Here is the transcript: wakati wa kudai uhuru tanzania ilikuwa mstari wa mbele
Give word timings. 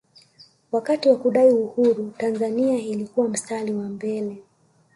wakati 0.71 1.09
wa 1.09 1.15
kudai 1.15 1.49
uhuru 1.51 2.13
tanzania 2.17 2.77
ilikuwa 2.77 3.29
mstari 3.29 3.73
wa 3.73 3.89
mbele 3.89 4.43